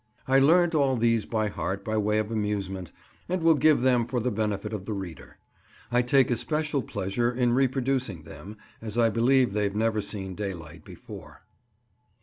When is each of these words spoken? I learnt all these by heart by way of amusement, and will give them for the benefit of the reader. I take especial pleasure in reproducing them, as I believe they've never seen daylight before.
I 0.27 0.39
learnt 0.39 0.73
all 0.73 0.97
these 0.97 1.27
by 1.27 1.49
heart 1.49 1.85
by 1.85 1.95
way 1.95 2.17
of 2.17 2.31
amusement, 2.31 2.91
and 3.29 3.43
will 3.43 3.53
give 3.53 3.81
them 3.81 4.07
for 4.07 4.19
the 4.19 4.31
benefit 4.31 4.73
of 4.73 4.87
the 4.87 4.93
reader. 4.95 5.37
I 5.91 6.01
take 6.01 6.31
especial 6.31 6.81
pleasure 6.81 7.31
in 7.31 7.53
reproducing 7.53 8.23
them, 8.23 8.57
as 8.81 8.97
I 8.97 9.09
believe 9.11 9.53
they've 9.53 9.75
never 9.75 10.01
seen 10.01 10.33
daylight 10.33 10.83
before. 10.83 11.43